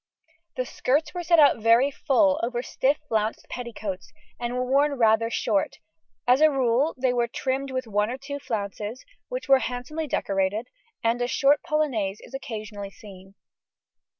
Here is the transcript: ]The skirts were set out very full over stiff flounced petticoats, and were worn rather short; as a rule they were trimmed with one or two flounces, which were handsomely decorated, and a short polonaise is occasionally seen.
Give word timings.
]The 0.57 0.65
skirts 0.65 1.13
were 1.13 1.21
set 1.21 1.37
out 1.37 1.59
very 1.59 1.91
full 1.91 2.39
over 2.41 2.63
stiff 2.63 2.97
flounced 3.07 3.45
petticoats, 3.49 4.11
and 4.39 4.55
were 4.55 4.65
worn 4.65 4.93
rather 4.97 5.29
short; 5.29 5.77
as 6.27 6.41
a 6.41 6.49
rule 6.49 6.95
they 6.97 7.13
were 7.13 7.27
trimmed 7.27 7.69
with 7.69 7.85
one 7.85 8.09
or 8.09 8.17
two 8.17 8.39
flounces, 8.39 9.05
which 9.29 9.47
were 9.47 9.59
handsomely 9.59 10.07
decorated, 10.07 10.69
and 11.03 11.21
a 11.21 11.27
short 11.27 11.61
polonaise 11.61 12.19
is 12.19 12.33
occasionally 12.33 12.89
seen. 12.89 13.35